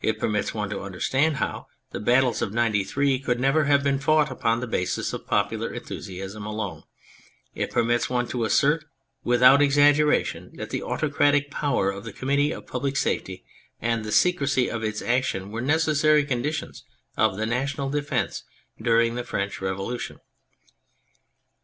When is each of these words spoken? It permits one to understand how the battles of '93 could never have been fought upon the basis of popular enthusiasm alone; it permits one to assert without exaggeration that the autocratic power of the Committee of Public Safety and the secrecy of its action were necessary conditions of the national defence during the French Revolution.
It 0.00 0.20
permits 0.20 0.54
one 0.54 0.70
to 0.70 0.82
understand 0.82 1.38
how 1.38 1.66
the 1.90 1.98
battles 1.98 2.40
of 2.40 2.52
'93 2.52 3.18
could 3.18 3.40
never 3.40 3.64
have 3.64 3.82
been 3.82 3.98
fought 3.98 4.30
upon 4.30 4.60
the 4.60 4.68
basis 4.68 5.12
of 5.12 5.26
popular 5.26 5.74
enthusiasm 5.74 6.46
alone; 6.46 6.84
it 7.52 7.72
permits 7.72 8.08
one 8.08 8.28
to 8.28 8.44
assert 8.44 8.84
without 9.24 9.60
exaggeration 9.60 10.52
that 10.54 10.70
the 10.70 10.84
autocratic 10.84 11.50
power 11.50 11.90
of 11.90 12.04
the 12.04 12.12
Committee 12.12 12.52
of 12.52 12.64
Public 12.68 12.96
Safety 12.96 13.42
and 13.82 14.04
the 14.04 14.12
secrecy 14.12 14.70
of 14.70 14.84
its 14.84 15.02
action 15.02 15.50
were 15.50 15.60
necessary 15.60 16.24
conditions 16.24 16.84
of 17.16 17.36
the 17.36 17.44
national 17.44 17.90
defence 17.90 18.44
during 18.80 19.16
the 19.16 19.24
French 19.24 19.60
Revolution. 19.60 20.20